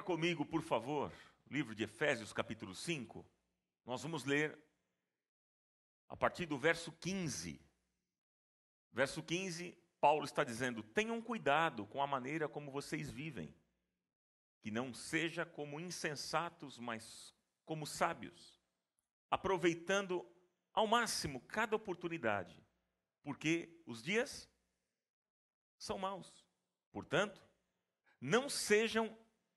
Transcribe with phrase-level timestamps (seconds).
[0.00, 1.12] Abra comigo, por favor,
[1.46, 3.22] o livro de Efésios, capítulo 5.
[3.84, 4.58] Nós vamos ler
[6.08, 7.60] a partir do verso 15.
[8.90, 13.54] Verso 15, Paulo está dizendo: Tenham cuidado com a maneira como vocês vivem,
[14.62, 17.34] que não seja como insensatos, mas
[17.66, 18.58] como sábios,
[19.30, 20.26] aproveitando
[20.72, 22.58] ao máximo cada oportunidade,
[23.22, 24.48] porque os dias
[25.76, 26.42] são maus.
[26.90, 27.46] Portanto,
[28.18, 29.14] não sejam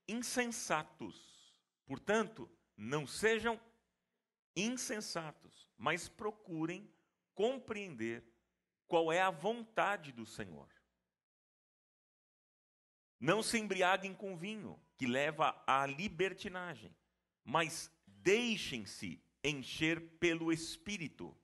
[0.08, 1.54] insensatos.
[1.86, 3.60] Portanto, não sejam
[4.56, 6.92] insensatos, mas procurem
[7.34, 8.24] compreender
[8.88, 10.70] qual é a vontade do Senhor.
[13.20, 16.96] Não se embriaguem com vinho, que leva à libertinagem,
[17.44, 21.36] mas deixem-se encher pelo Espírito,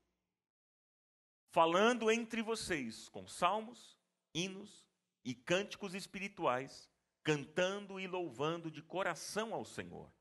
[1.51, 3.97] falando entre vocês com salmos,
[4.33, 4.87] hinos
[5.25, 6.89] e cânticos espirituais,
[7.23, 10.11] cantando e louvando de coração ao Senhor,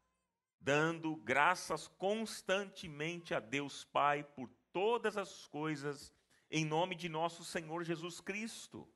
[0.61, 6.13] dando graças constantemente a Deus Pai por todas as coisas,
[6.51, 8.89] em nome de nosso Senhor Jesus Cristo.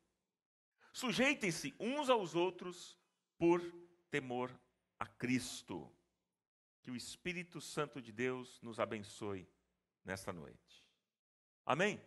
[0.92, 2.98] Sujeitem-se uns aos outros
[3.38, 3.60] por
[4.10, 4.50] temor
[4.98, 5.90] a Cristo.
[6.82, 9.48] Que o Espírito Santo de Deus nos abençoe
[10.04, 10.84] nesta noite.
[11.64, 12.00] Amém?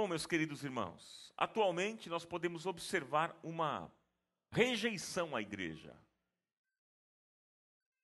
[0.00, 3.92] Bom, meus queridos irmãos, atualmente nós podemos observar uma
[4.50, 5.94] rejeição à igreja.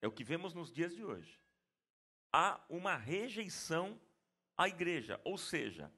[0.02, 1.40] É o que vemos nos dias de hoje.
[2.30, 3.98] Há uma rejeição
[4.58, 5.90] à igreja, ou seja,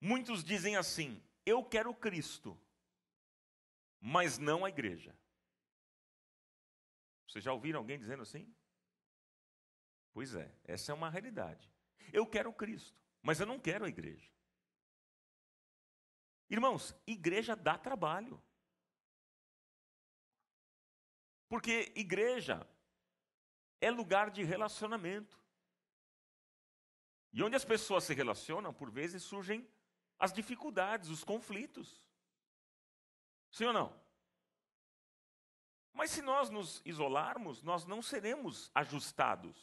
[0.00, 2.60] muitos dizem assim: eu quero Cristo,
[4.00, 5.16] mas não a igreja.
[7.28, 8.52] Vocês já ouviram alguém dizendo assim?
[10.12, 11.72] Pois é, essa é uma realidade.
[12.12, 14.30] Eu quero Cristo, mas eu não quero a igreja.
[16.50, 18.42] Irmãos, igreja dá trabalho.
[21.48, 22.66] Porque igreja
[23.80, 25.38] é lugar de relacionamento.
[27.32, 29.68] E onde as pessoas se relacionam, por vezes surgem
[30.18, 32.02] as dificuldades, os conflitos.
[33.50, 34.08] Sim ou não?
[35.92, 39.56] Mas se nós nos isolarmos, nós não seremos ajustados,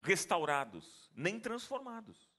[0.00, 2.30] restaurados, nem transformados.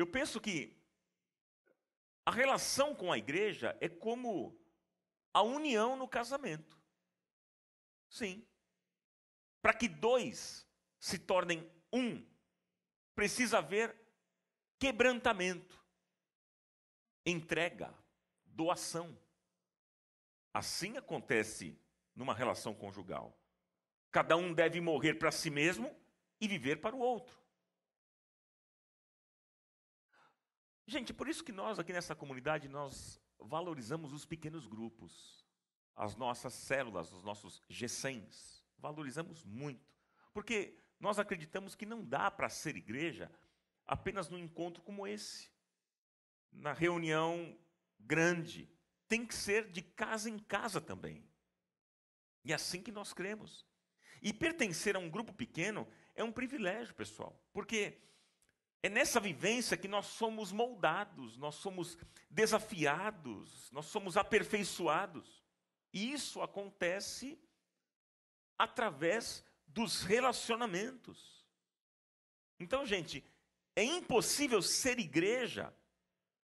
[0.00, 0.74] Eu penso que
[2.24, 4.58] a relação com a igreja é como
[5.32, 6.80] a união no casamento.
[8.08, 8.46] Sim.
[9.60, 10.66] Para que dois
[10.98, 12.26] se tornem um,
[13.14, 13.94] precisa haver
[14.78, 15.78] quebrantamento
[17.26, 17.94] entrega,
[18.46, 19.18] doação.
[20.52, 21.78] Assim acontece
[22.14, 23.38] numa relação conjugal.
[24.10, 25.94] Cada um deve morrer para si mesmo
[26.40, 27.39] e viver para o outro.
[30.90, 35.46] Gente, por isso que nós aqui nessa comunidade nós valorizamos os pequenos grupos,
[35.94, 38.64] as nossas células, os nossos G100s.
[38.76, 39.94] Valorizamos muito,
[40.32, 43.30] porque nós acreditamos que não dá para ser igreja
[43.86, 45.48] apenas num encontro como esse
[46.50, 47.56] na reunião
[48.00, 48.68] grande.
[49.06, 51.24] Tem que ser de casa em casa também.
[52.44, 53.64] E é assim que nós cremos.
[54.20, 55.86] E pertencer a um grupo pequeno
[56.16, 57.96] é um privilégio, pessoal, porque
[58.82, 61.98] é nessa vivência que nós somos moldados, nós somos
[62.30, 65.44] desafiados, nós somos aperfeiçoados.
[65.92, 67.38] E isso acontece
[68.56, 71.46] através dos relacionamentos.
[72.58, 73.24] Então, gente,
[73.76, 75.74] é impossível ser igreja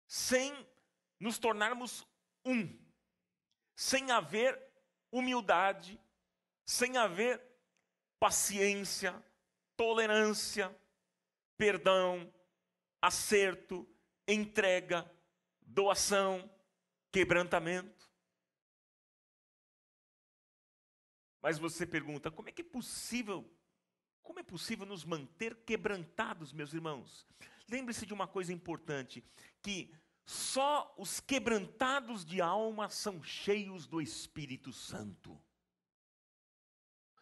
[0.07, 0.53] sem
[1.19, 2.05] nos tornarmos
[2.43, 2.77] um,
[3.75, 4.61] sem haver
[5.11, 5.99] humildade,
[6.65, 7.41] sem haver
[8.19, 9.23] paciência,
[9.75, 10.75] tolerância,
[11.57, 12.31] perdão,
[13.01, 13.87] acerto,
[14.27, 15.09] entrega,
[15.61, 16.49] doação,
[17.11, 18.09] quebrantamento.
[21.41, 23.49] Mas você pergunta: como é que é possível?
[24.23, 27.27] Como é possível nos manter quebrantados, meus irmãos?
[27.69, 29.23] Lembre-se de uma coisa importante:
[29.61, 29.93] que
[30.25, 35.39] só os quebrantados de alma são cheios do Espírito Santo.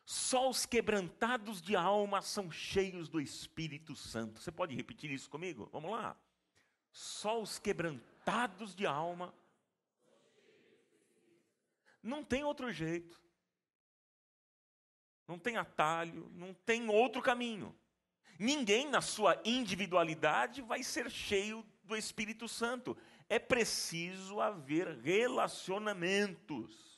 [0.06, 4.42] Só os quebrantados de alma são cheios do Espírito Santo.
[4.42, 5.70] Você pode repetir isso comigo?
[5.72, 6.18] Vamos lá.
[6.92, 9.34] Só os quebrantados de alma.
[12.02, 13.22] Não tem outro jeito.
[15.26, 17.74] Não tem atalho, não tem outro caminho.
[18.38, 22.98] Ninguém, na sua individualidade, vai ser cheio do Espírito Santo.
[23.30, 26.94] É preciso haver relacionamentos.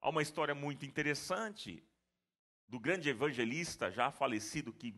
[0.00, 1.84] Há uma história muito interessante
[2.68, 4.94] do grande evangelista já falecido, que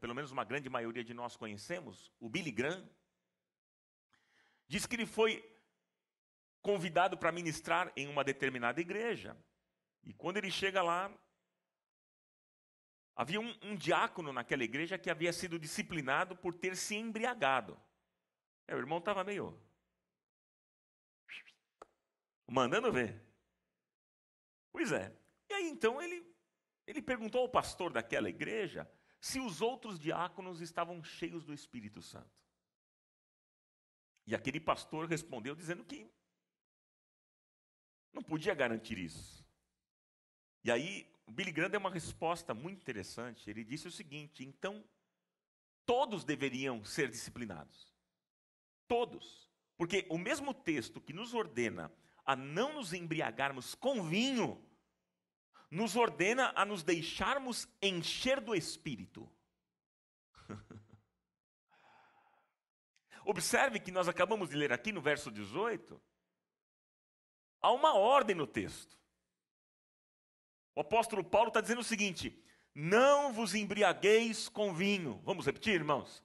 [0.00, 2.88] pelo menos uma grande maioria de nós conhecemos, o Billy Graham.
[4.66, 5.44] Diz que ele foi
[6.62, 9.36] convidado para ministrar em uma determinada igreja.
[10.02, 11.12] E quando ele chega lá,
[13.14, 17.78] havia um, um diácono naquela igreja que havia sido disciplinado por ter se embriagado.
[18.66, 19.58] É, o irmão estava meio.
[22.48, 23.29] mandando ver.
[24.72, 25.14] Pois é.
[25.48, 26.24] E aí então ele,
[26.86, 28.90] ele perguntou ao pastor daquela igreja
[29.20, 32.40] se os outros diáconos estavam cheios do Espírito Santo.
[34.26, 36.10] E aquele pastor respondeu dizendo que
[38.12, 39.44] não podia garantir isso.
[40.62, 43.48] E aí, Billy Graham deu uma resposta muito interessante.
[43.48, 44.84] Ele disse o seguinte: então,
[45.86, 47.92] todos deveriam ser disciplinados.
[48.86, 49.50] Todos.
[49.76, 51.90] Porque o mesmo texto que nos ordena
[52.30, 54.64] a não nos embriagarmos com vinho,
[55.68, 59.28] nos ordena a nos deixarmos encher do espírito.
[63.26, 66.00] Observe que nós acabamos de ler aqui no verso 18,
[67.60, 68.96] há uma ordem no texto.
[70.76, 72.40] O apóstolo Paulo está dizendo o seguinte:
[72.72, 75.20] não vos embriagueis com vinho.
[75.24, 76.22] Vamos repetir, irmãos?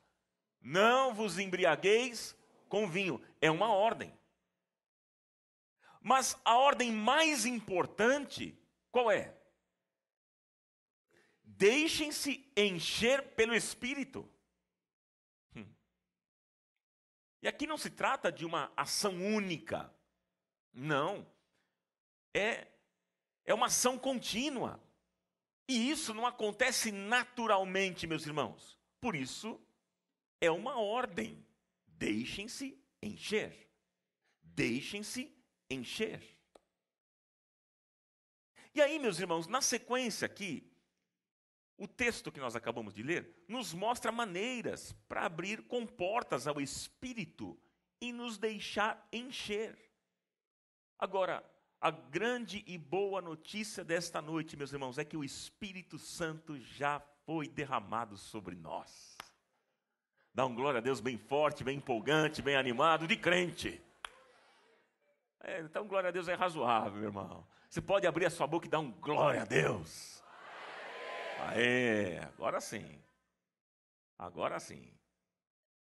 [0.61, 2.37] Não vos embriagueis
[2.69, 3.19] com vinho.
[3.41, 4.15] É uma ordem.
[6.07, 8.55] Mas a ordem mais importante,
[8.91, 9.35] qual é?
[11.43, 14.31] Deixem-se encher pelo Espírito.
[15.55, 15.65] Hum.
[17.41, 19.91] E aqui não se trata de uma ação única.
[20.71, 21.25] Não.
[22.35, 22.67] É
[23.43, 24.79] é uma ação contínua.
[25.67, 28.79] E isso não acontece naturalmente, meus irmãos.
[29.01, 29.59] Por isso,
[30.39, 31.43] é uma ordem.
[31.87, 33.71] Deixem-se encher.
[34.43, 35.34] Deixem-se
[35.75, 36.21] encher.
[38.73, 40.69] E aí, meus irmãos, na sequência aqui,
[41.77, 47.59] o texto que nós acabamos de ler nos mostra maneiras para abrir comportas ao Espírito
[48.01, 49.77] e nos deixar encher.
[50.97, 51.43] Agora,
[51.79, 56.99] a grande e boa notícia desta noite, meus irmãos, é que o Espírito Santo já
[57.25, 59.15] foi derramado sobre nós.
[60.33, 63.81] Dá um glória a Deus bem forte, bem empolgante, bem animado, de crente.
[65.47, 67.47] É, então, glória a Deus é razoável, meu irmão.
[67.69, 70.23] Você pode abrir a sua boca e dar um glória a Deus.
[71.39, 72.99] Aê, agora sim.
[74.17, 74.91] Agora sim.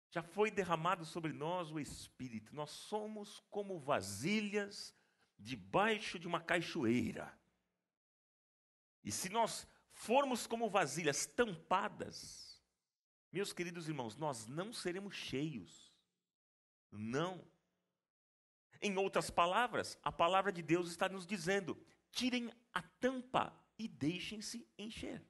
[0.09, 2.55] Já foi derramado sobre nós o Espírito.
[2.55, 4.95] Nós somos como vasilhas
[5.37, 7.37] debaixo de uma cachoeira.
[9.03, 12.63] E se nós formos como vasilhas tampadas,
[13.33, 15.93] meus queridos irmãos, nós não seremos cheios.
[16.89, 17.45] Não.
[18.81, 21.77] Em outras palavras, a palavra de Deus está nos dizendo:
[22.11, 25.23] tirem a tampa e deixem-se encher.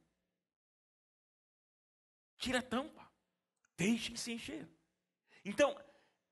[2.38, 3.12] Tira a tampa,
[3.78, 4.68] deixem-se encher.
[5.44, 5.78] Então,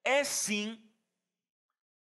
[0.03, 0.89] é sim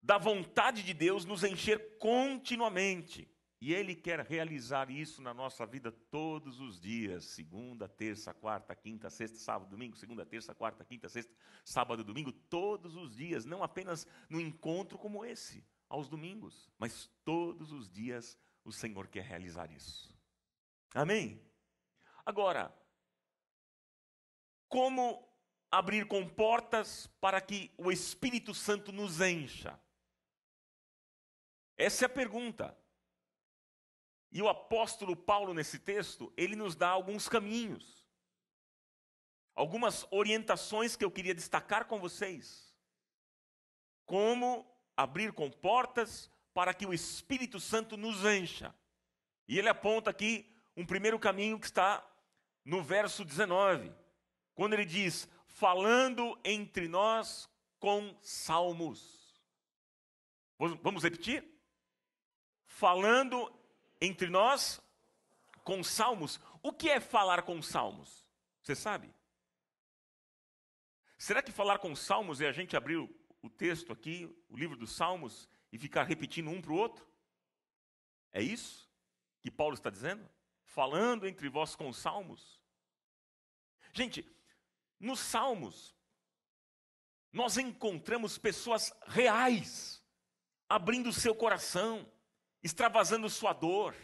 [0.01, 3.27] da vontade de Deus nos encher continuamente.
[3.65, 9.09] E Ele quer realizar isso na nossa vida todos os dias: segunda, terça, quarta, quinta,
[9.09, 14.05] sexta, sábado, domingo, segunda, terça, quarta, quinta, sexta, sábado, domingo, todos os dias, não apenas
[14.29, 20.15] no encontro como esse, aos domingos, mas todos os dias o Senhor quer realizar isso.
[20.93, 21.41] Amém?
[22.23, 22.71] Agora,
[24.69, 25.27] como
[25.71, 29.79] abrir comportas para que o Espírito Santo nos encha?
[31.75, 32.84] Essa é a pergunta.
[34.31, 38.05] E o apóstolo Paulo, nesse texto, ele nos dá alguns caminhos,
[39.55, 42.75] algumas orientações que eu queria destacar com vocês.
[44.05, 48.73] Como abrir comportas para que o Espírito Santo nos encha.
[49.47, 52.05] E ele aponta aqui um primeiro caminho que está
[52.63, 53.91] no verso 19,
[54.53, 59.43] quando ele diz: falando entre nós com salmos.
[60.81, 61.55] Vamos repetir?
[62.75, 63.51] falando
[63.99, 64.81] entre nós
[65.63, 66.39] com salmos.
[66.61, 68.27] O que é falar com salmos?
[68.61, 69.13] Você sabe?
[71.17, 74.95] Será que falar com salmos é a gente abrir o texto aqui, o livro dos
[74.95, 77.07] salmos, e ficar repetindo um para o outro?
[78.31, 78.89] É isso
[79.41, 80.27] que Paulo está dizendo?
[80.63, 82.61] Falando entre vós com salmos?
[83.93, 84.27] Gente,
[84.99, 85.95] nos salmos,
[87.31, 90.03] nós encontramos pessoas reais,
[90.67, 92.09] abrindo seu coração,
[92.65, 93.95] extravasando sua dor,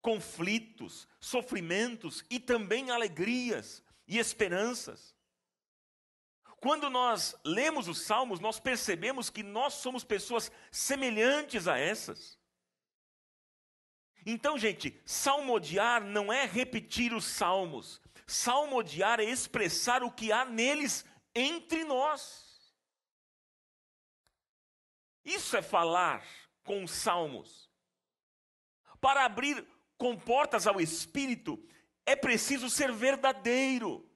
[0.00, 5.14] conflitos, sofrimentos e também alegrias e esperanças.
[6.58, 12.40] Quando nós lemos os salmos, nós percebemos que nós somos pessoas semelhantes a essas.
[14.24, 18.00] Então, gente, salmodiar não é repetir os salmos.
[18.26, 21.04] Salmodiar é expressar o que há neles
[21.34, 22.74] entre nós.
[25.22, 26.26] Isso é falar
[26.66, 27.70] com os salmos.
[29.00, 31.58] Para abrir comportas ao espírito,
[32.04, 34.06] é preciso ser verdadeiro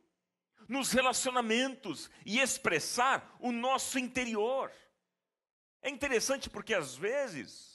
[0.69, 4.71] nos relacionamentos e expressar o nosso interior.
[5.81, 7.71] É interessante porque às vezes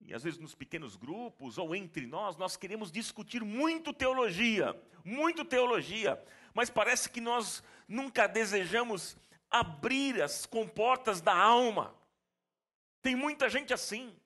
[0.00, 5.44] e às vezes nos pequenos grupos ou entre nós, nós queremos discutir muito teologia, muito
[5.44, 6.18] teologia,
[6.54, 9.16] mas parece que nós nunca desejamos
[9.50, 11.94] abrir as comportas da alma.
[13.00, 14.16] Tem muita gente assim,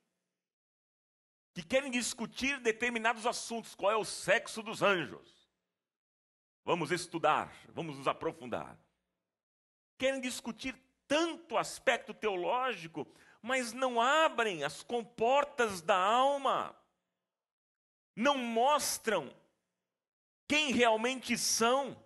[1.55, 5.49] que querem discutir determinados assuntos, qual é o sexo dos anjos.
[6.65, 8.79] Vamos estudar, vamos nos aprofundar.
[9.99, 10.75] Querem discutir
[11.07, 13.07] tanto aspecto teológico,
[13.43, 16.75] mas não abrem as comportas da alma,
[18.17, 19.35] não mostram
[20.49, 22.03] quem realmente são.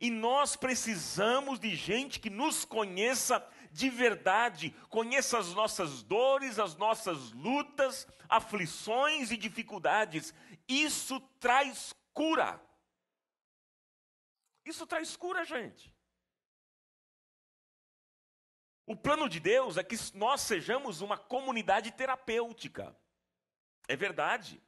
[0.00, 3.44] E nós precisamos de gente que nos conheça
[3.78, 10.34] de verdade, conheça as nossas dores, as nossas lutas, aflições e dificuldades.
[10.66, 12.60] Isso traz cura.
[14.64, 15.94] Isso traz cura, gente.
[18.84, 22.98] O plano de Deus é que nós sejamos uma comunidade terapêutica.
[23.86, 24.60] É verdade.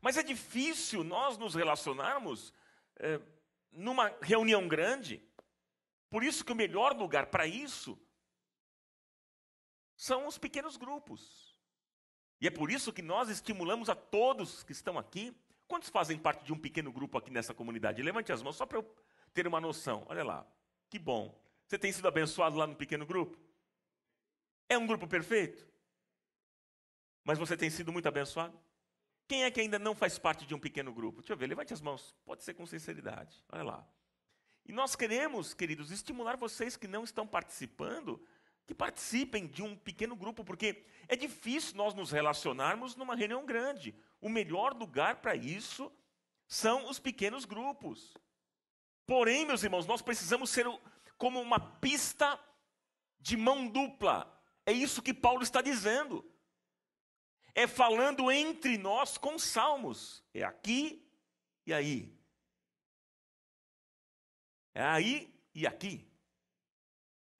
[0.00, 2.52] Mas é difícil nós nos relacionarmos
[2.98, 3.20] é,
[3.70, 5.24] numa reunião grande.
[6.10, 7.96] Por isso que o melhor lugar para isso
[9.96, 11.56] são os pequenos grupos.
[12.40, 15.34] E é por isso que nós estimulamos a todos que estão aqui.
[15.66, 18.02] Quantos fazem parte de um pequeno grupo aqui nessa comunidade?
[18.02, 18.96] Levante as mãos só para eu
[19.32, 20.04] ter uma noção.
[20.08, 20.46] Olha lá,
[20.90, 21.34] que bom.
[21.66, 23.38] Você tem sido abençoado lá no pequeno grupo?
[24.68, 25.66] É um grupo perfeito?
[27.24, 28.56] Mas você tem sido muito abençoado?
[29.26, 31.20] Quem é que ainda não faz parte de um pequeno grupo?
[31.20, 32.14] Deixa eu ver, levante as mãos.
[32.24, 33.44] Pode ser com sinceridade.
[33.50, 33.88] Olha lá.
[34.64, 38.20] E nós queremos, queridos, estimular vocês que não estão participando,
[38.66, 43.94] que participem de um pequeno grupo, porque é difícil nós nos relacionarmos numa reunião grande.
[44.20, 45.92] O melhor lugar para isso
[46.48, 48.12] são os pequenos grupos.
[49.06, 50.66] Porém, meus irmãos, nós precisamos ser
[51.16, 52.38] como uma pista
[53.20, 54.32] de mão dupla.
[54.64, 56.28] É isso que Paulo está dizendo.
[57.54, 60.24] É falando entre nós com salmos.
[60.34, 61.08] É aqui
[61.64, 62.18] e aí.
[64.74, 66.10] É aí e aqui.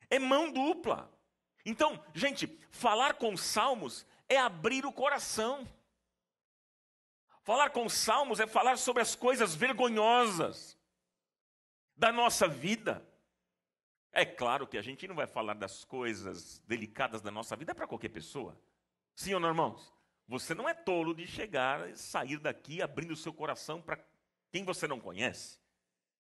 [0.08, 1.15] É mão dupla.
[1.68, 5.66] Então, gente, falar com salmos é abrir o coração.
[7.42, 10.78] Falar com salmos é falar sobre as coisas vergonhosas
[11.96, 13.04] da nossa vida.
[14.12, 17.86] É claro que a gente não vai falar das coisas delicadas da nossa vida para
[17.88, 18.56] qualquer pessoa.
[19.16, 19.92] Sim ou não, irmãos?
[20.28, 23.98] Você não é tolo de chegar e sair daqui abrindo o seu coração para
[24.52, 25.58] quem você não conhece.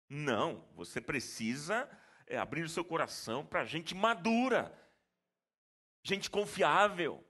[0.09, 1.89] Não, você precisa
[2.29, 4.73] é, abrir o seu coração para gente madura,
[6.07, 7.27] gente confiável,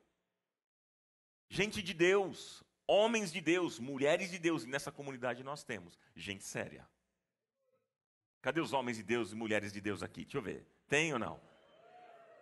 [1.48, 4.64] gente de Deus, homens de Deus, mulheres de Deus.
[4.64, 6.86] E nessa comunidade nós temos gente séria.
[8.42, 10.24] Cadê os homens de Deus e mulheres de Deus aqui?
[10.24, 10.66] Deixa eu ver.
[10.86, 11.40] Tem ou não?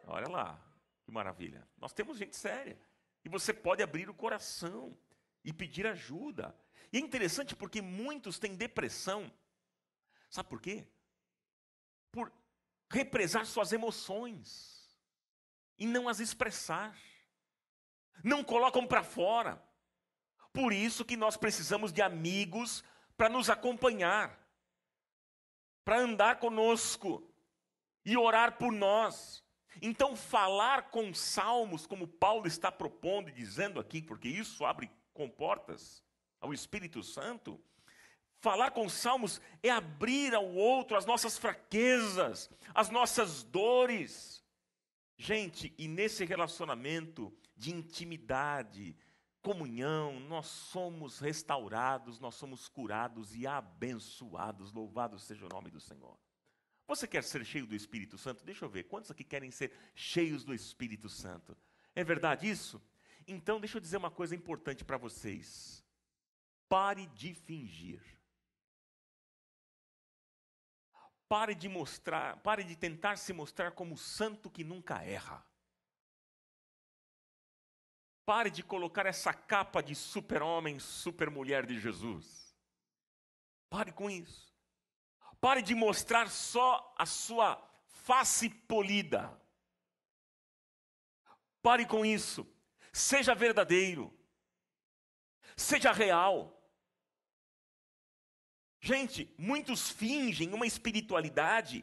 [0.09, 0.61] Olha lá,
[1.05, 1.67] que maravilha.
[1.79, 2.77] Nós temos gente séria.
[3.25, 4.99] E você pode abrir o coração
[5.45, 6.53] e pedir ajuda.
[6.93, 9.33] E é interessante porque muitos têm depressão.
[10.29, 10.85] Sabe por quê?
[12.11, 12.33] Por
[12.91, 14.74] represar suas emoções
[15.79, 16.97] e não as expressar.
[18.23, 19.63] Não colocam para fora.
[20.53, 22.85] Por isso que nós precisamos de amigos
[23.17, 24.45] para nos acompanhar
[25.85, 27.31] para andar conosco
[28.05, 29.45] e orar por nós.
[29.83, 36.03] Então, falar com salmos, como Paulo está propondo e dizendo aqui, porque isso abre comportas
[36.41, 37.61] ao Espírito Santo,
[38.41, 44.44] falar com salmos é abrir ao outro as nossas fraquezas, as nossas dores.
[45.25, 48.95] Gente, e nesse relacionamento de intimidade,
[49.41, 54.71] comunhão, nós somos restaurados, nós somos curados e abençoados.
[54.71, 56.19] Louvado seja o nome do Senhor.
[56.87, 58.45] Você quer ser cheio do Espírito Santo?
[58.45, 61.57] Deixa eu ver, quantos aqui querem ser cheios do Espírito Santo?
[61.95, 62.79] É verdade isso?
[63.27, 65.83] Então, deixa eu dizer uma coisa importante para vocês.
[66.69, 68.03] Pare de fingir.
[71.35, 75.45] Pare de mostrar, pare de tentar se mostrar como santo que nunca erra.
[78.25, 82.57] Pare de colocar essa capa de super-homem, super-mulher de Jesus.
[83.69, 84.55] Pare com isso.
[85.41, 89.37] Pare de mostrar só a sua face polida.
[91.61, 92.47] Pare com isso.
[92.93, 94.17] Seja verdadeiro.
[95.57, 96.54] Seja real.
[98.85, 101.83] Gente, muitos fingem uma espiritualidade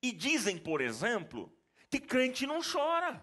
[0.00, 1.54] e dizem, por exemplo,
[1.90, 3.22] que crente não chora.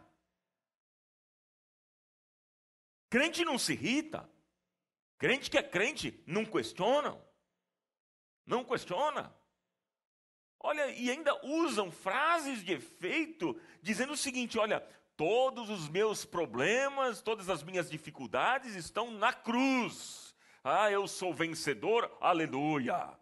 [3.10, 4.30] Crente não se irrita.
[5.18, 7.20] Crente que é crente não questiona.
[8.46, 9.36] Não questiona.
[10.60, 14.82] Olha, e ainda usam frases de efeito dizendo o seguinte: olha,
[15.18, 20.25] todos os meus problemas, todas as minhas dificuldades estão na cruz.
[20.68, 23.16] Ah, eu sou vencedor, aleluia.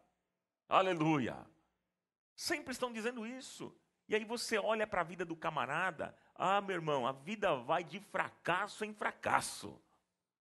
[0.69, 1.45] Aleluia.
[2.33, 3.77] Sempre estão dizendo isso.
[4.07, 7.83] E aí você olha para a vida do camarada, ah, meu irmão, a vida vai
[7.83, 9.77] de fracasso em fracasso.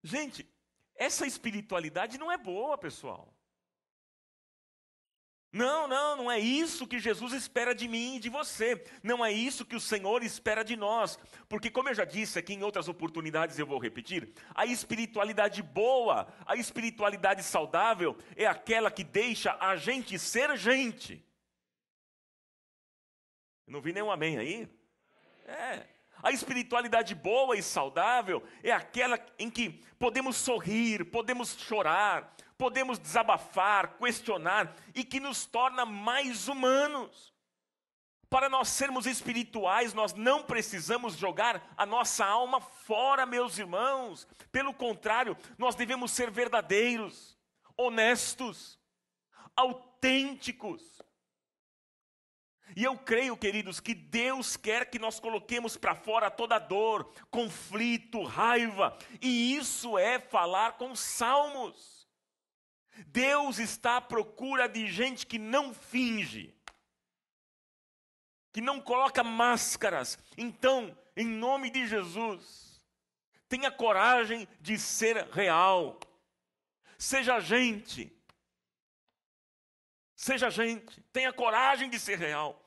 [0.03, 0.45] Gente,
[0.93, 3.33] essa espiritualidade não é boa, pessoal.
[5.53, 8.81] Não, não, não é isso que Jesus espera de mim e de você.
[9.03, 11.19] Não é isso que o Senhor espera de nós.
[11.49, 16.33] Porque, como eu já disse aqui em outras oportunidades, eu vou repetir: a espiritualidade boa,
[16.45, 21.21] a espiritualidade saudável, é aquela que deixa a gente ser gente.
[23.67, 24.69] Não vi nenhum amém aí?
[25.45, 25.85] É.
[26.23, 33.97] A espiritualidade boa e saudável é aquela em que podemos sorrir, podemos chorar, podemos desabafar,
[33.97, 37.33] questionar e que nos torna mais humanos.
[38.29, 44.27] Para nós sermos espirituais, nós não precisamos jogar a nossa alma fora, meus irmãos.
[44.51, 47.35] Pelo contrário, nós devemos ser verdadeiros,
[47.75, 48.79] honestos,
[49.55, 51.01] autênticos.
[52.75, 58.21] E eu creio, queridos, que Deus quer que nós coloquemos para fora toda dor, conflito,
[58.21, 62.00] raiva, e isso é falar com salmos.
[63.07, 66.55] Deus está à procura de gente que não finge,
[68.51, 70.17] que não coloca máscaras.
[70.37, 72.81] Então, em nome de Jesus,
[73.47, 75.99] tenha coragem de ser real.
[76.97, 78.15] Seja gente.
[80.15, 82.63] Seja gente, tenha coragem de ser real.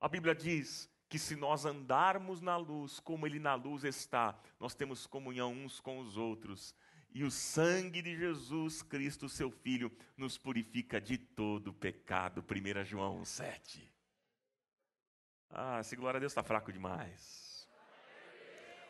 [0.00, 4.74] A Bíblia diz que se nós andarmos na luz, como Ele na luz está, nós
[4.74, 6.74] temos comunhão uns com os outros.
[7.16, 12.44] E o sangue de Jesus Cristo, seu Filho, nos purifica de todo pecado.
[12.44, 13.90] 1 João 7.
[15.48, 17.66] Ah, se glória a Deus está fraco demais.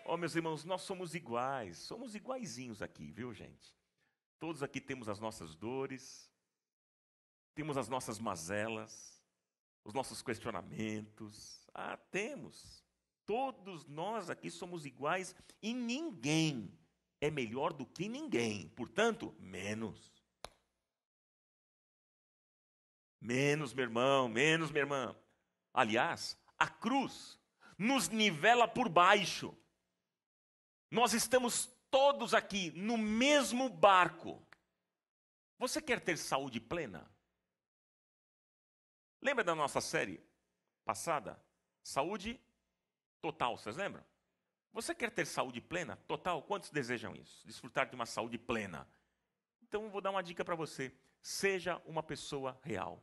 [0.04, 3.72] Oh, meus irmãos, nós somos iguais, somos iguaizinhos aqui, viu, gente?
[4.40, 6.28] Todos aqui temos as nossas dores,
[7.54, 9.22] temos as nossas mazelas,
[9.84, 11.64] os nossos questionamentos.
[11.72, 12.84] Ah, temos.
[13.24, 16.76] Todos nós aqui somos iguais e ninguém
[17.20, 18.68] é melhor do que ninguém.
[18.70, 20.12] Portanto, menos.
[23.20, 25.16] Menos, meu irmão, menos, minha irmã.
[25.72, 27.38] Aliás, a cruz
[27.78, 29.56] nos nivela por baixo.
[30.90, 34.46] Nós estamos todos aqui no mesmo barco.
[35.58, 37.10] Você quer ter saúde plena?
[39.20, 40.22] Lembra da nossa série
[40.84, 41.42] passada?
[41.82, 42.40] Saúde
[43.20, 44.04] total, vocês lembram?
[44.76, 46.42] Você quer ter saúde plena, total?
[46.42, 47.46] Quantos desejam isso?
[47.46, 48.86] Desfrutar de uma saúde plena.
[49.62, 50.94] Então vou dar uma dica para você.
[51.22, 53.02] Seja uma pessoa real.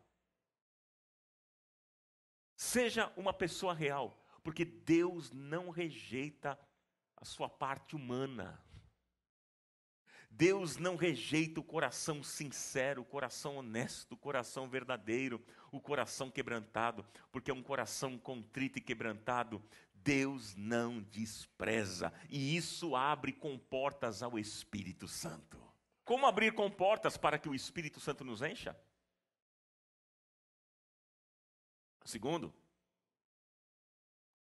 [2.56, 6.60] Seja uma pessoa real, porque Deus não rejeita
[7.18, 8.64] a sua parte humana.
[10.30, 17.04] Deus não rejeita o coração sincero, o coração honesto, o coração verdadeiro, o coração quebrantado,
[17.32, 19.60] porque é um coração contrito e quebrantado.
[20.04, 25.62] Deus não despreza, e isso abre comportas ao Espírito Santo.
[26.04, 28.78] Como abrir comportas para que o Espírito Santo nos encha?
[32.04, 32.54] Segundo,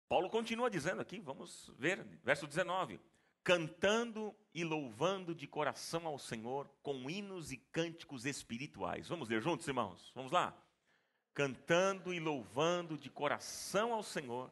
[0.09, 2.99] Paulo continua dizendo aqui, vamos ver, verso 19:
[3.43, 9.07] cantando e louvando de coração ao Senhor com hinos e cânticos espirituais.
[9.07, 10.11] Vamos ler juntos, irmãos?
[10.15, 10.57] Vamos lá?
[11.31, 14.51] Cantando e louvando de coração ao Senhor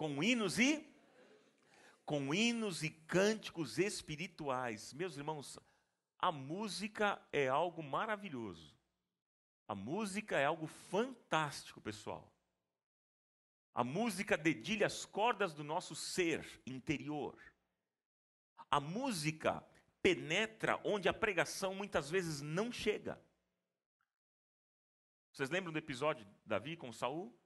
[0.00, 0.82] com hinos e
[2.06, 4.94] com hinos e cânticos espirituais.
[4.94, 5.58] Meus irmãos,
[6.18, 8.74] a música é algo maravilhoso.
[9.68, 12.32] A música é algo fantástico, pessoal.
[13.74, 17.38] A música dedilha as cordas do nosso ser interior.
[18.70, 19.62] A música
[20.00, 23.22] penetra onde a pregação muitas vezes não chega.
[25.30, 27.38] Vocês lembram do episódio de Davi com Saul?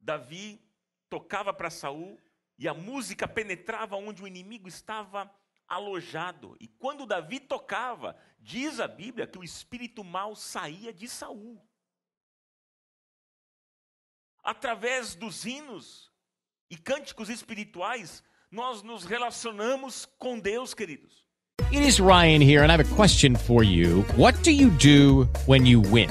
[0.00, 0.60] Davi
[1.08, 2.18] tocava para Saul
[2.58, 5.30] e a música penetrava onde o inimigo estava
[5.68, 6.56] alojado.
[6.60, 11.60] E quando Davi tocava, diz a Bíblia que o espírito mal saía de Saul.
[14.42, 16.12] Através dos hinos
[16.70, 21.24] e cânticos espirituais, nós nos relacionamos com Deus, queridos.
[21.72, 24.04] It is Ryan here and I have a question for you.
[24.16, 26.10] What do you do when you win?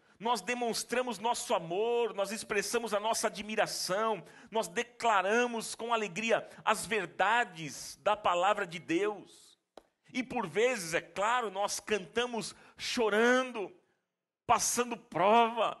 [0.21, 7.99] nós demonstramos nosso amor, nós expressamos a nossa admiração, nós declaramos com alegria as verdades
[8.03, 9.59] da palavra de Deus.
[10.13, 13.75] E por vezes, é claro, nós cantamos chorando,
[14.45, 15.75] passando prova,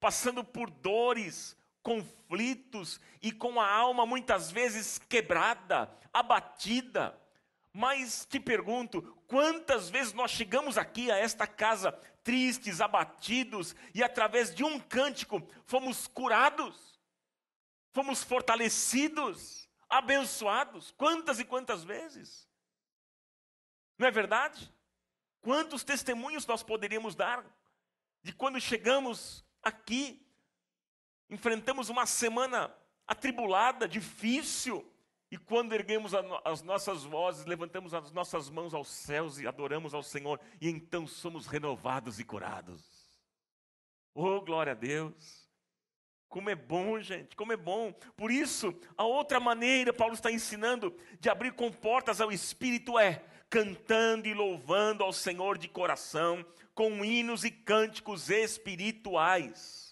[0.00, 7.14] passando por dores, conflitos e com a alma muitas vezes quebrada, abatida.
[7.70, 14.54] Mas te pergunto, quantas vezes nós chegamos aqui a esta casa tristes, abatidos, e através
[14.54, 17.00] de um cântico fomos curados,
[17.92, 20.92] fomos fortalecidos, abençoados.
[20.92, 22.48] Quantas e quantas vezes?
[23.98, 24.72] Não é verdade?
[25.40, 27.44] Quantos testemunhos nós poderíamos dar
[28.22, 30.24] de quando chegamos aqui,
[31.28, 32.72] enfrentamos uma semana
[33.06, 34.91] atribulada, difícil,
[35.32, 36.12] e quando erguemos
[36.44, 41.06] as nossas vozes, levantamos as nossas mãos aos céus e adoramos ao Senhor, e então
[41.06, 42.82] somos renovados e curados.
[44.14, 45.48] Oh, glória a Deus!
[46.28, 47.94] Como é bom, gente, como é bom.
[48.14, 54.28] Por isso, a outra maneira, Paulo está ensinando, de abrir comportas ao Espírito é cantando
[54.28, 59.91] e louvando ao Senhor de coração, com hinos e cânticos espirituais.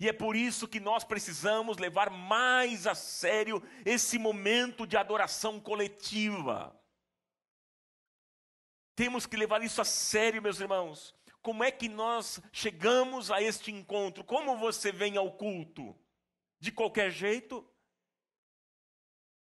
[0.00, 5.60] E é por isso que nós precisamos levar mais a sério esse momento de adoração
[5.60, 6.78] coletiva.
[8.96, 11.14] Temos que levar isso a sério, meus irmãos.
[11.42, 14.24] Como é que nós chegamos a este encontro?
[14.24, 15.94] Como você vem ao culto?
[16.58, 17.68] De qualquer jeito?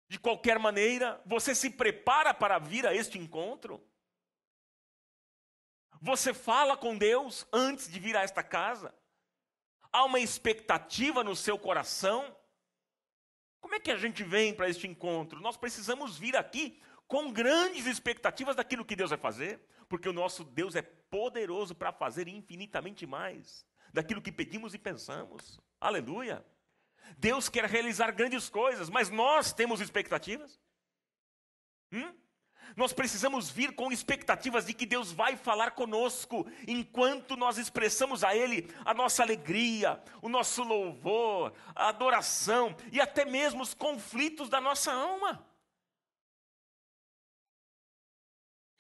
[0.09, 1.23] De qualquer maneira?
[1.25, 3.87] Você se prepara para vir a este encontro?
[6.01, 8.93] Você fala com Deus antes de vir a esta casa?
[9.93, 12.35] Há uma expectativa no seu coração?
[13.61, 15.41] Como é que a gente vem para este encontro?
[15.41, 20.45] Nós precisamos vir aqui com grandes expectativas daquilo que Deus vai fazer, porque o nosso
[20.45, 25.61] Deus é poderoso para fazer infinitamente mais daquilo que pedimos e pensamos.
[25.79, 26.45] Aleluia!
[27.19, 30.59] Deus quer realizar grandes coisas, mas nós temos expectativas?
[31.93, 32.15] Hum?
[32.77, 38.35] Nós precisamos vir com expectativas de que Deus vai falar conosco, enquanto nós expressamos a
[38.35, 44.61] Ele a nossa alegria, o nosso louvor, a adoração e até mesmo os conflitos da
[44.61, 45.47] nossa alma.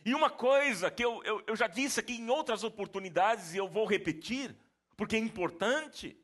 [0.05, 3.69] E uma coisa que eu, eu, eu já disse aqui em outras oportunidades e eu
[3.69, 4.57] vou repetir,
[4.97, 6.17] porque é importante,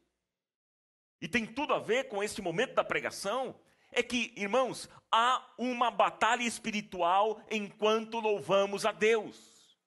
[1.20, 3.54] e tem tudo a ver com este momento da pregação,
[3.90, 9.78] é que, irmãos, há uma batalha espiritual enquanto louvamos a Deus.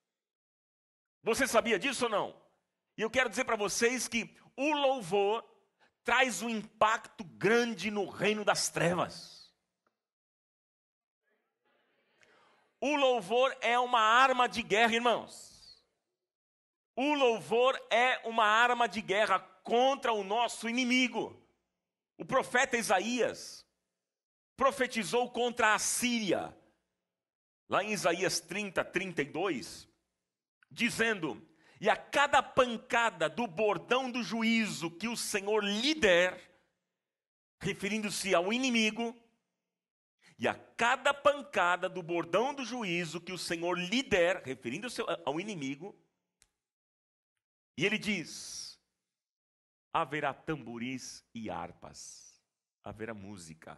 [1.24, 2.42] Você sabia disso ou não?
[2.98, 5.46] E eu quero dizer para vocês que o louvor
[6.04, 9.42] traz um impacto grande no reino das trevas.
[12.80, 15.52] O louvor é uma arma de guerra, irmãos.
[16.96, 21.40] O louvor é uma arma de guerra contra o nosso inimigo.
[22.18, 23.61] O profeta Isaías,
[24.62, 26.56] profetizou contra a Síria,
[27.68, 29.90] lá em Isaías 30, 32,
[30.70, 31.44] dizendo:
[31.80, 36.40] E a cada pancada do bordão do juízo que o Senhor lhe der,
[37.60, 39.20] referindo-se ao inimigo,
[40.38, 45.40] e a cada pancada do bordão do juízo que o Senhor lhe der, referindo-se ao
[45.40, 46.00] inimigo,
[47.76, 48.80] e ele diz:
[49.92, 52.40] haverá tamboris e harpas,
[52.84, 53.76] haverá música,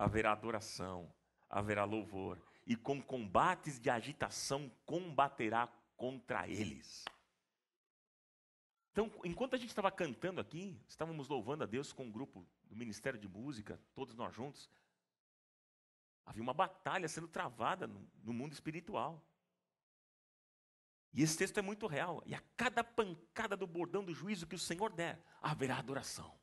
[0.00, 1.12] haverá adoração,
[1.48, 7.04] haverá louvor, e com combates de agitação combaterá contra eles.
[8.92, 12.74] Então, enquanto a gente estava cantando aqui, estávamos louvando a Deus com um grupo do
[12.74, 14.70] Ministério de Música, todos nós juntos,
[16.24, 19.22] havia uma batalha sendo travada no, no mundo espiritual.
[21.12, 22.22] E esse texto é muito real.
[22.24, 26.40] E a cada pancada do bordão do juízo que o Senhor der, haverá adoração.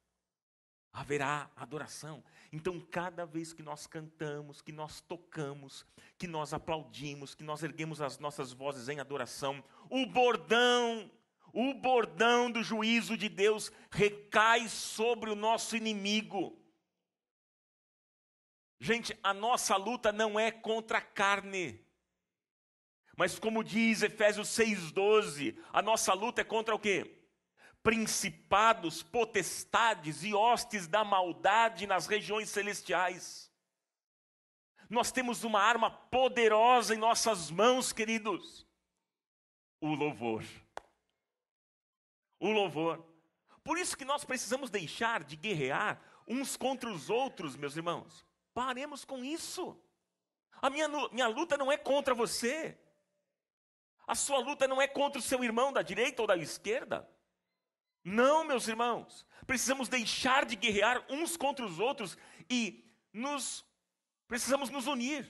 [0.98, 2.24] Haverá adoração.
[2.52, 5.86] Então, cada vez que nós cantamos, que nós tocamos,
[6.18, 11.12] que nós aplaudimos, que nós erguemos as nossas vozes em adoração, o bordão,
[11.54, 16.58] o bordão do juízo de Deus recai sobre o nosso inimigo.
[18.80, 21.80] Gente, a nossa luta não é contra a carne.
[23.16, 27.17] Mas como diz Efésios 6:12, a nossa luta é contra o quê?
[27.88, 33.50] Principados, potestades e hostes da maldade nas regiões celestiais.
[34.90, 38.68] Nós temos uma arma poderosa em nossas mãos, queridos.
[39.80, 40.44] O louvor.
[42.42, 43.06] O louvor.
[43.64, 45.98] Por isso que nós precisamos deixar de guerrear
[46.28, 48.26] uns contra os outros, meus irmãos.
[48.54, 49.82] Paremos com isso.
[50.62, 52.78] A minha, minha luta não é contra você.
[54.06, 57.10] A sua luta não é contra o seu irmão da direita ou da esquerda.
[58.08, 59.26] Não, meus irmãos.
[59.46, 62.18] Precisamos deixar de guerrear uns contra os outros
[62.50, 63.66] e nos
[64.30, 65.30] precisamos nos unir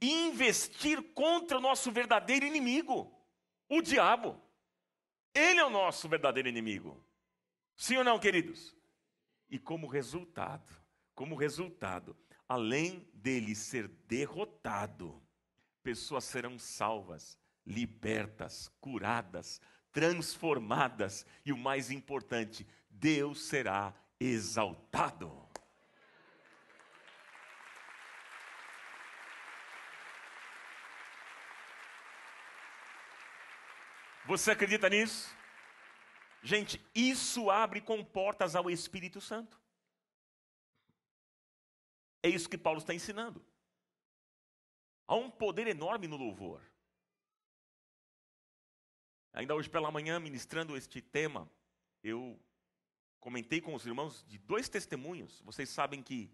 [0.00, 3.12] e investir contra o nosso verdadeiro inimigo,
[3.68, 4.40] o diabo.
[5.34, 7.04] Ele é o nosso verdadeiro inimigo.
[7.76, 8.72] Sim ou não, queridos?
[9.50, 10.72] E como resultado,
[11.12, 12.16] como resultado,
[12.48, 15.20] além dele ser derrotado,
[15.82, 19.60] pessoas serão salvas libertas, curadas,
[19.96, 25.48] transformadas e o mais importante, Deus será exaltado.
[34.26, 35.34] Você acredita nisso?
[36.42, 39.58] Gente, isso abre com portas ao Espírito Santo.
[42.22, 43.42] É isso que Paulo está ensinando.
[45.08, 46.60] Há um poder enorme no louvor.
[49.36, 51.46] Ainda hoje pela manhã, ministrando este tema,
[52.02, 52.40] eu
[53.20, 55.42] comentei com os irmãos de dois testemunhos.
[55.42, 56.30] Vocês sabem que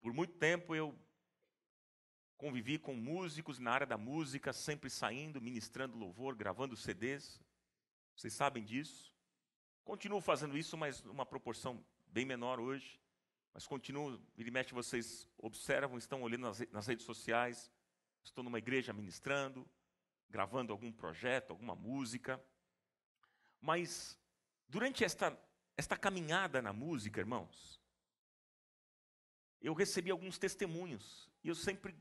[0.00, 0.92] por muito tempo eu
[2.36, 7.40] convivi com músicos na área da música, sempre saindo, ministrando louvor, gravando CDs.
[8.16, 9.14] Vocês sabem disso.
[9.84, 13.00] Continuo fazendo isso, mas numa proporção bem menor hoje.
[13.52, 17.70] Mas continuo, vira e mexe, vocês observam, estão olhando nas redes sociais.
[18.24, 19.64] Estou numa igreja ministrando,
[20.34, 22.44] gravando algum projeto, alguma música.
[23.60, 24.18] Mas
[24.66, 25.38] durante esta,
[25.76, 27.80] esta caminhada na música, irmãos,
[29.60, 31.94] eu recebi alguns testemunhos e eu sempre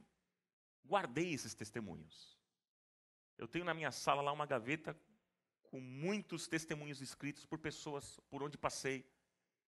[0.84, 2.36] guardei esses testemunhos.
[3.38, 5.00] Eu tenho na minha sala lá uma gaveta
[5.70, 9.08] com muitos testemunhos escritos por pessoas por onde passei,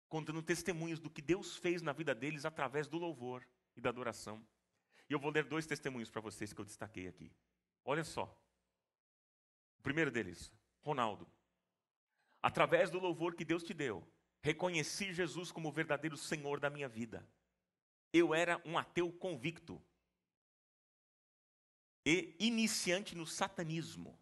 [0.09, 4.43] contando testemunhos do que Deus fez na vida deles através do louvor e da adoração.
[5.07, 7.31] E eu vou ler dois testemunhos para vocês que eu destaquei aqui.
[7.83, 8.35] Olha só
[9.85, 11.27] primeiro deles, Ronaldo.
[12.41, 14.03] Através do louvor que Deus te deu,
[14.41, 17.23] reconheci Jesus como o verdadeiro Senhor da minha vida.
[18.11, 19.79] Eu era um ateu convicto
[22.03, 24.19] e iniciante no satanismo,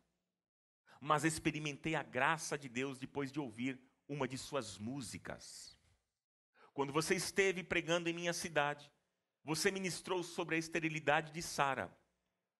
[0.99, 5.77] mas experimentei a graça de Deus depois de ouvir uma de suas músicas.
[6.73, 8.91] Quando você esteve pregando em minha cidade,
[9.45, 11.89] você ministrou sobre a esterilidade de Sara.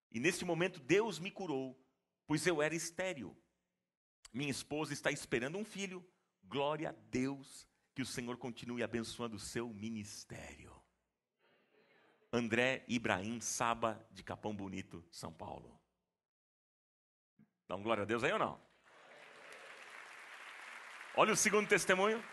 [0.09, 1.82] E nesse momento Deus me curou
[2.27, 3.35] pois eu era estéril.
[4.31, 6.05] Minha esposa está esperando um filho.
[6.43, 10.73] Glória a Deus, que o Senhor continue abençoando o seu ministério.
[12.31, 15.79] André Ibrahim Saba, de Capão Bonito, São Paulo.
[17.67, 18.59] Dá um glória a Deus aí ou não?
[21.15, 22.23] Olha o segundo testemunho.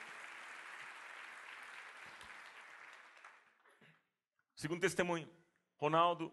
[4.57, 5.31] Segundo testemunho.
[5.77, 6.33] Ronaldo,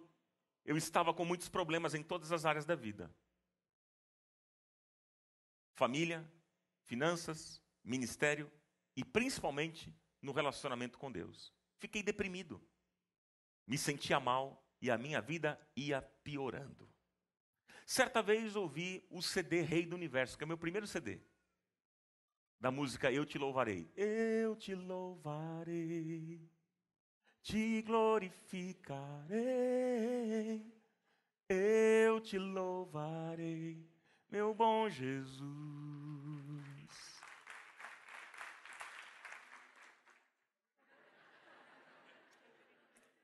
[0.63, 3.13] eu estava com muitos problemas em todas as áreas da vida
[5.77, 6.29] família,
[6.85, 8.51] finanças, ministério
[8.95, 11.53] e principalmente no relacionamento com Deus.
[11.77, 12.59] Fiquei deprimido,
[13.65, 16.89] me sentia mal e a minha vida ia piorando.
[17.85, 21.21] Certa vez ouvi o CD Rei do Universo, que é o meu primeiro CD,
[22.59, 23.87] da música Eu Te Louvarei.
[23.95, 26.49] Eu te louvarei,
[27.43, 30.73] te glorificarei,
[31.47, 33.96] eu te louvarei
[34.29, 35.47] meu bom Jesus.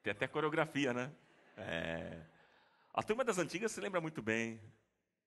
[0.02, 1.16] Tem até coreografia, né?
[1.56, 2.26] É.
[2.94, 4.62] A turma das antigas se lembra muito bem.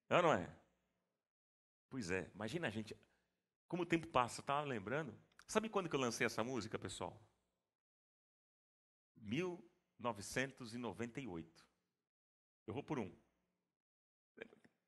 [0.08, 0.48] Não, não é?
[1.88, 2.96] Pois é, imagina a gente.
[3.66, 5.12] Como o tempo passa, estava lembrando?
[5.46, 7.20] Sabe quando que eu lancei essa música, pessoal?
[9.16, 11.66] 1998.
[12.66, 13.10] Eu vou por um.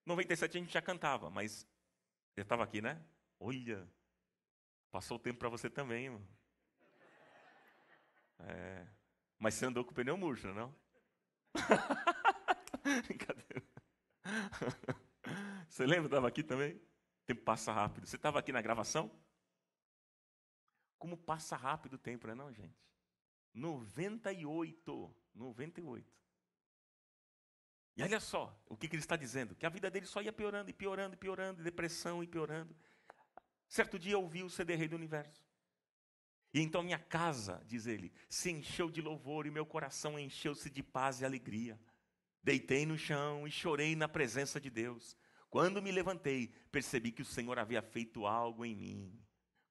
[0.09, 1.69] 97 a gente já cantava, mas
[2.35, 2.99] eu estava aqui, né?
[3.39, 3.87] Olha,
[4.91, 6.27] passou o tempo para você também, irmão.
[8.39, 8.87] É,
[9.39, 10.75] mas você andou com o pneu murcho, não?
[13.05, 13.63] Brincadeira.
[15.69, 16.07] Você lembra?
[16.07, 16.75] Estava aqui também?
[16.75, 18.07] O tempo passa rápido.
[18.07, 19.11] Você estava aqui na gravação?
[20.99, 22.83] Como passa rápido o tempo, não é não, gente?
[23.53, 25.15] 98.
[25.35, 26.19] 98.
[27.99, 30.33] E olha só o que, que ele está dizendo: que a vida dele só ia
[30.33, 32.75] piorando e piorando e piorando, depressão e piorando.
[33.67, 35.45] Certo dia eu ouvi o CD Rei do Universo.
[36.55, 40.81] E então minha casa, diz ele, se encheu de louvor e meu coração encheu-se de
[40.81, 41.79] paz e alegria.
[42.41, 45.17] Deitei no chão e chorei na presença de Deus.
[45.51, 49.21] Quando me levantei, percebi que o Senhor havia feito algo em mim.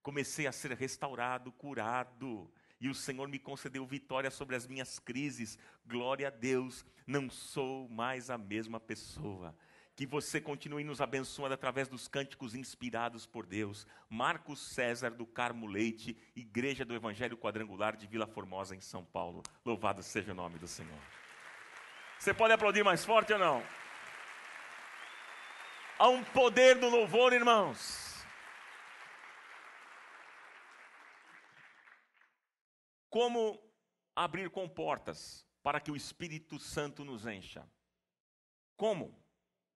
[0.02, 5.58] Comecei a ser restaurado, curado, e o Senhor me concedeu vitória sobre as minhas crises.
[5.86, 9.54] Glória a Deus, não sou mais a mesma pessoa.
[9.96, 13.84] Que você continue nos abençoando através dos cânticos inspirados por Deus.
[14.08, 19.42] Marcos César do Carmo Leite, Igreja do Evangelho Quadrangular de Vila Formosa, em São Paulo.
[19.64, 21.00] Louvado seja o nome do Senhor.
[22.16, 23.62] Você pode aplaudir mais forte ou não?
[25.98, 28.07] Há um poder do louvor, irmãos.
[33.18, 33.60] Como
[34.14, 37.68] abrir comportas para que o Espírito Santo nos encha?
[38.76, 39.20] Como?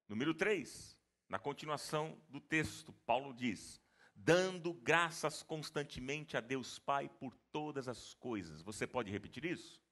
[0.08, 0.96] Número 3,
[1.28, 3.82] na continuação do texto, Paulo diz:
[4.14, 8.62] dando graças constantemente a Deus Pai por todas as coisas.
[8.62, 9.82] Você pode repetir isso?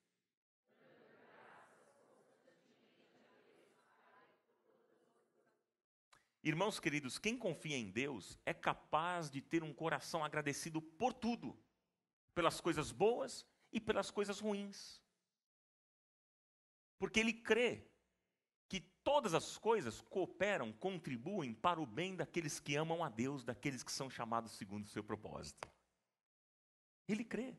[6.45, 11.59] Irmãos queridos, quem confia em Deus é capaz de ter um coração agradecido por tudo,
[12.40, 14.98] pelas coisas boas e pelas coisas ruins.
[16.98, 17.87] Porque ele crê
[19.03, 23.92] todas as coisas cooperam, contribuem para o bem daqueles que amam a Deus, daqueles que
[23.92, 25.68] são chamados segundo o seu propósito.
[27.09, 27.55] Ele crê.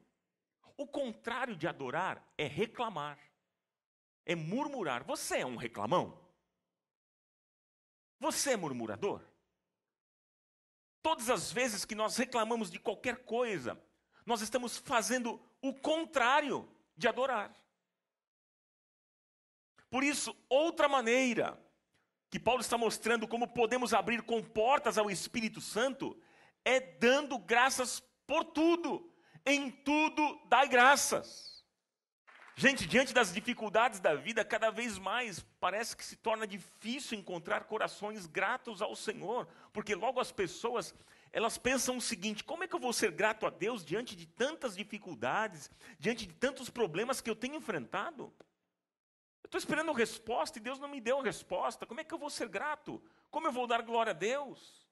[0.78, 3.20] O contrário de adorar é reclamar,
[4.26, 5.04] é murmurar.
[5.04, 6.20] Você é um reclamão?
[8.20, 9.22] Você é murmurador?
[11.04, 13.80] Todas as vezes que nós reclamamos de qualquer coisa,
[14.26, 17.56] nós estamos fazendo o contrário de adorar.
[19.90, 21.60] Por isso, outra maneira
[22.30, 26.18] que Paulo está mostrando como podemos abrir com portas ao Espírito Santo
[26.64, 29.12] é dando graças por tudo.
[29.46, 31.52] Em tudo dai graças.
[32.56, 37.64] Gente, diante das dificuldades da vida, cada vez mais parece que se torna difícil encontrar
[37.64, 40.94] corações gratos ao Senhor, porque logo as pessoas
[41.32, 44.26] elas pensam o seguinte: como é que eu vou ser grato a Deus diante de
[44.26, 48.34] tantas dificuldades, diante de tantos problemas que eu tenho enfrentado?
[49.52, 51.86] estou esperando resposta e Deus não me deu resposta.
[51.86, 53.04] Como é que eu vou ser grato?
[53.30, 54.88] Como eu vou dar glória a Deus?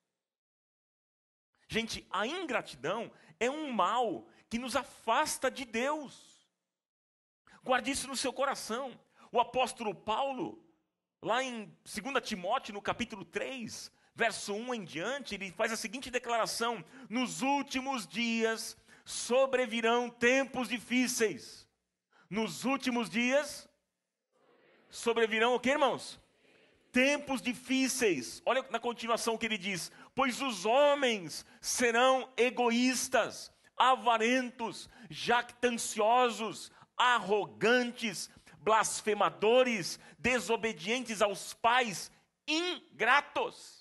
[1.70, 6.46] Gente, a ingratidão é um mal que nos afasta de Deus.
[7.64, 9.00] Guarde isso no seu coração.
[9.32, 10.62] O apóstolo Paulo,
[11.22, 16.12] lá em 2 Timóteo, no capítulo 3, verso 1 em diante, ele faz a seguinte
[16.12, 21.66] declaração: Nos últimos dias sobrevirão tempos difíceis.
[22.30, 23.68] Nos últimos dias
[24.90, 26.20] sobrevirão o que, irmãos?
[26.92, 28.42] Tempos difíceis.
[28.46, 38.30] Olha na continuação que ele diz: Pois os homens serão egoístas, avarentos, jactanciosos, arrogantes,
[38.60, 42.12] blasfemadores, desobedientes aos pais,
[42.46, 43.79] ingratos.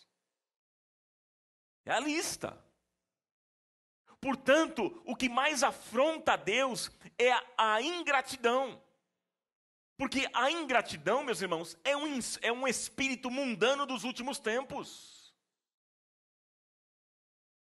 [1.88, 2.62] É a lista.
[4.20, 8.78] Portanto, o que mais afronta a Deus é a ingratidão.
[9.96, 15.34] Porque a ingratidão, meus irmãos, é um, é um espírito mundano dos últimos tempos.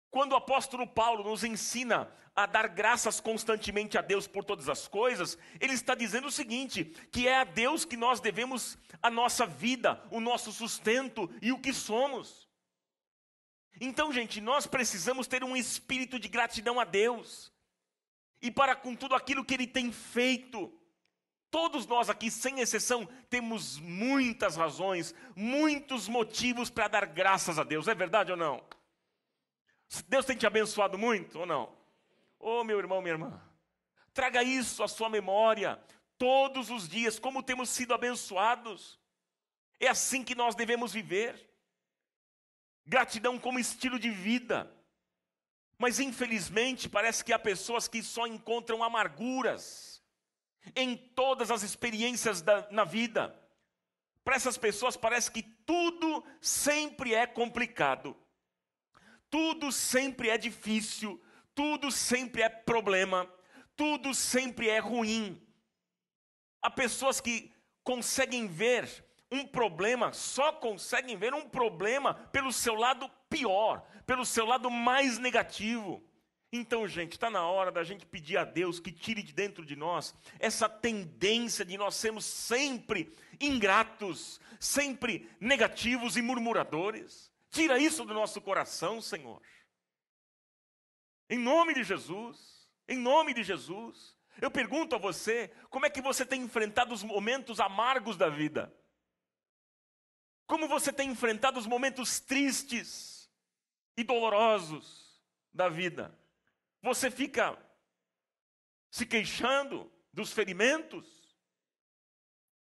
[0.10, 4.90] Quando o apóstolo Paulo nos ensina a dar graças constantemente a Deus por todas as
[4.90, 9.46] coisas, ele está dizendo o seguinte: que é a Deus que nós devemos a nossa
[9.46, 12.51] vida, o nosso sustento e o que somos.
[13.84, 17.52] Então, gente, nós precisamos ter um espírito de gratidão a Deus,
[18.42, 20.72] e para com tudo aquilo que Ele tem feito,
[21.52, 27.90] Todos nós aqui, sem exceção, temos muitas razões, muitos motivos para dar graças a Deus.
[27.90, 28.64] É verdade ou não?
[30.08, 31.76] Deus tem te abençoado muito ou não?
[32.40, 33.42] Oh, meu irmão, minha irmã,
[34.14, 35.78] traga isso à sua memória
[36.18, 38.98] todos os dias, como temos sido abençoados.
[39.78, 41.51] É assim que nós devemos viver.
[42.86, 44.72] Gratidão como estilo de vida.
[45.78, 50.04] Mas infelizmente parece que há pessoas que só encontram amarguras
[50.76, 53.36] em todas as experiências da, na vida.
[54.24, 58.16] Para essas pessoas parece que tudo sempre é complicado.
[59.30, 61.24] Tudo sempre é difícil,
[61.56, 63.32] tudo sempre é problema,
[63.76, 65.42] tudo sempre é ruim.
[66.62, 67.52] Há pessoas que
[67.84, 74.46] conseguem ver um problema, só conseguem ver um problema pelo seu lado pior, pelo seu
[74.46, 76.04] lado mais negativo.
[76.52, 79.74] Então, gente, está na hora da gente pedir a Deus que tire de dentro de
[79.74, 87.32] nós essa tendência de nós sermos sempre ingratos, sempre negativos e murmuradores.
[87.50, 89.42] Tira isso do nosso coração, Senhor.
[91.30, 94.18] Em nome de Jesus, em nome de Jesus.
[94.42, 98.74] Eu pergunto a você, como é que você tem enfrentado os momentos amargos da vida?
[100.52, 103.32] Como você tem enfrentado os momentos tristes
[103.96, 105.18] e dolorosos
[105.54, 106.14] da vida?
[106.82, 107.58] Você fica
[108.90, 111.08] se queixando dos ferimentos?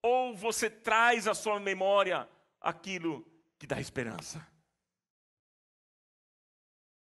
[0.02, 2.30] Ou você traz à sua memória
[2.62, 3.30] aquilo
[3.60, 4.40] que dá esperança?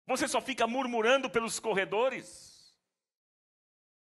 [0.07, 2.79] Você só fica murmurando pelos corredores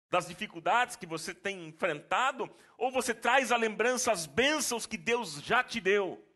[0.08, 2.50] das dificuldades que você tem enfrentado?
[2.78, 6.31] Ou você traz à lembrança as bênçãos que Deus já te deu?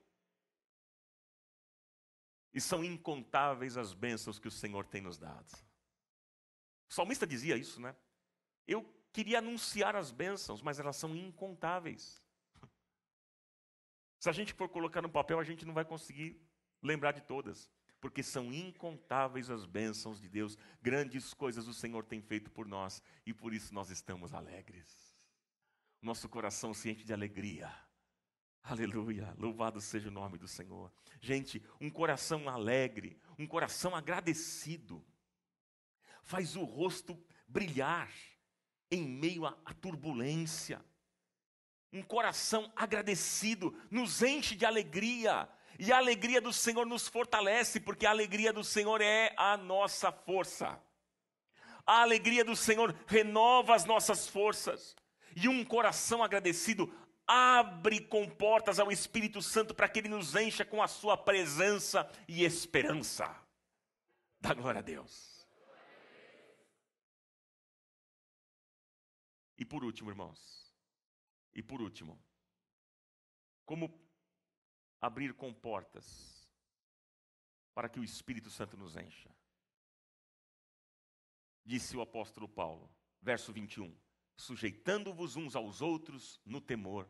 [2.57, 5.53] E são incontáveis as bênçãos que o Senhor tem nos dado.
[6.89, 7.95] O salmista dizia isso, né?
[8.67, 8.83] Eu
[9.13, 12.25] queria anunciar as bênçãos, mas elas são incontáveis.
[14.19, 16.41] Se a gente for colocar no papel, a gente não vai conseguir
[16.83, 22.23] lembrar de todas, porque são incontáveis as bênçãos de Deus, grandes coisas o Senhor tem
[22.23, 25.15] feito por nós e por isso nós estamos alegres.
[26.01, 27.71] Nosso coração se enche de alegria.
[28.69, 30.91] Aleluia, louvado seja o nome do Senhor.
[31.21, 35.07] Gente, um coração alegre, um coração agradecido
[36.21, 38.11] faz o rosto brilhar
[38.91, 40.85] em meio à, turbulência.
[41.93, 45.49] Um coração agradecido nos enche de alegria,
[45.79, 50.11] e a alegria do Senhor nos fortalece, porque a alegria do Senhor é a nossa
[50.11, 50.77] força.
[51.87, 54.97] A alegria do Senhor renova as nossas forças.
[55.37, 56.93] E um coração agradecido
[57.27, 62.09] abre com portas ao Espírito Santo para que ele nos encha com a sua presença
[62.29, 63.25] e esperança.
[64.41, 65.37] Dá glória a Deus.
[69.59, 70.73] E por último, irmãos,
[71.55, 72.23] e por último,
[73.65, 73.99] como
[75.01, 76.47] abrir comportas
[77.75, 79.35] para que o Espírito Santo nos encha?
[81.65, 83.99] Disse o apóstolo Paulo, verso 21,
[84.37, 87.09] sujeitando-vos uns aos outros no temor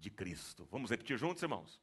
[0.00, 0.66] de Cristo.
[0.70, 1.80] Vamos repetir juntos, irmãos?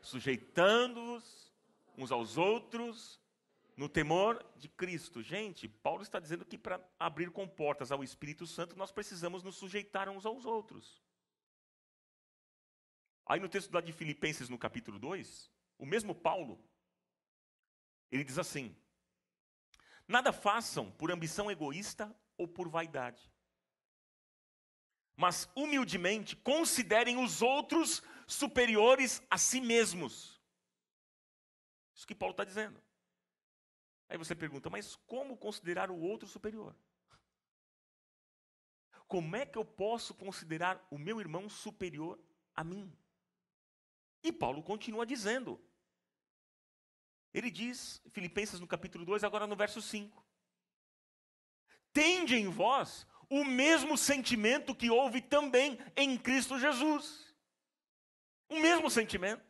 [0.00, 1.52] Sujeitando-vos
[1.96, 3.20] uns aos outros
[3.76, 5.22] no temor de Cristo.
[5.22, 10.08] Gente, Paulo está dizendo que para abrir comportas ao Espírito Santo, nós precisamos nos sujeitar
[10.08, 11.02] uns aos outros.
[13.26, 16.62] Aí no texto lá de Filipenses, no capítulo 2, o mesmo Paulo,
[18.10, 18.76] ele diz assim:
[20.06, 23.32] Nada façam por ambição egoísta ou por vaidade,
[25.16, 30.40] mas humildemente considerem os outros superiores a si mesmos.
[31.94, 32.82] Isso que Paulo está dizendo.
[34.08, 36.76] Aí você pergunta, mas como considerar o outro superior?
[39.06, 42.18] Como é que eu posso considerar o meu irmão superior
[42.54, 42.90] a mim?
[44.22, 45.60] E Paulo continua dizendo.
[47.34, 50.24] Ele diz, Filipenses no capítulo 2, agora no verso 5.
[51.92, 57.34] Tende em vós o mesmo sentimento que houve também em Cristo Jesus.
[58.46, 59.42] O mesmo sentimento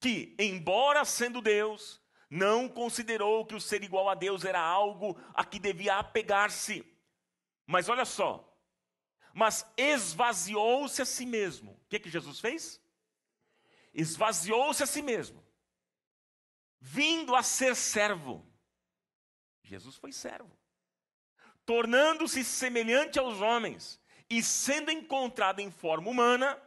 [0.00, 2.00] que, embora sendo Deus,
[2.30, 6.90] não considerou que o ser igual a Deus era algo a que devia apegar-se.
[7.66, 8.50] Mas olha só,
[9.34, 11.72] mas esvaziou-se a si mesmo.
[11.72, 12.82] O que, que Jesus fez?
[13.92, 15.46] Esvaziou-se a si mesmo,
[16.80, 18.50] vindo a ser servo.
[19.62, 20.58] Jesus foi servo,
[21.64, 26.60] tornando-se semelhante aos homens e sendo encontrado em forma humana,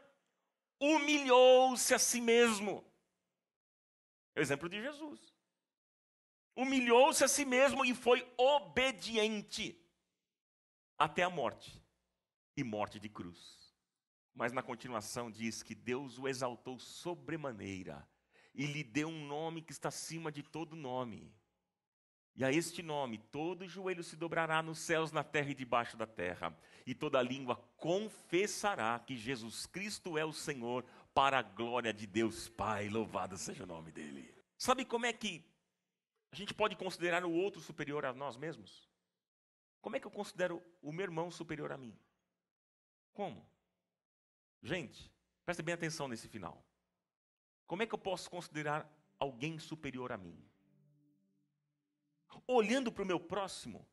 [0.79, 2.83] humilhou-se a si mesmo.
[4.35, 5.35] É o exemplo de Jesus
[6.55, 9.77] humilhou-se a si mesmo e foi obediente
[10.97, 11.83] até a morte
[12.55, 13.75] e morte de cruz.
[14.33, 18.07] Mas na continuação diz que Deus o exaltou sobremaneira
[18.53, 21.33] e lhe deu um nome que está acima de todo nome.
[22.35, 26.05] E a este nome todo joelho se dobrará nos céus, na terra e debaixo da
[26.05, 32.05] terra, e toda língua confessará que Jesus Cristo é o Senhor, para a glória de
[32.05, 34.35] Deus Pai, louvado seja o nome dele.
[34.57, 35.45] Sabe como é que
[36.31, 38.89] a gente pode considerar o outro superior a nós mesmos?
[39.81, 41.97] Como é que eu considero o meu irmão superior a mim?
[43.13, 43.49] Como?
[44.61, 45.09] Gente,
[45.45, 46.65] Preste bem atenção nesse final.
[47.67, 50.43] Como é que eu posso considerar alguém superior a mim?
[52.47, 53.87] Olhando para o meu próximo,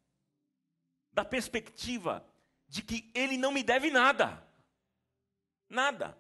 [1.12, 2.26] da perspectiva
[2.68, 4.46] de que ele não me deve nada.
[5.68, 6.18] Nada.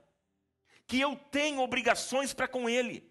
[0.86, 3.10] Que eu tenho obrigações para com ele.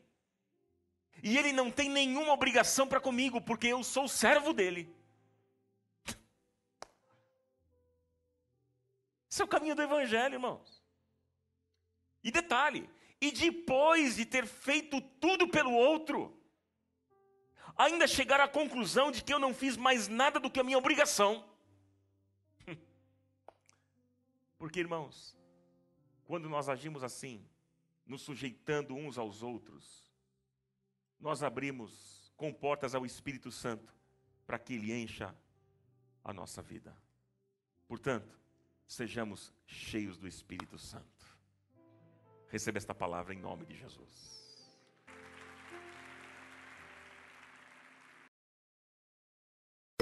[1.23, 4.93] E ele não tem nenhuma obrigação para comigo, porque eu sou servo dele.
[9.29, 10.83] Esse é o caminho do Evangelho, irmãos.
[12.23, 12.89] E detalhe:
[13.21, 16.40] e depois de ter feito tudo pelo outro,
[17.77, 20.77] ainda chegar à conclusão de que eu não fiz mais nada do que a minha
[20.77, 21.45] obrigação.
[24.57, 25.37] Porque, irmãos,
[26.25, 27.45] quando nós agimos assim,
[28.05, 30.11] nos sujeitando uns aos outros,
[31.19, 33.93] nós abrimos com portas ao Espírito Santo
[34.45, 35.35] para que ele encha
[36.23, 36.95] a nossa vida.
[37.87, 38.39] Portanto,
[38.87, 41.05] sejamos cheios do Espírito Santo.
[42.47, 44.40] Receba esta palavra em nome de Jesus.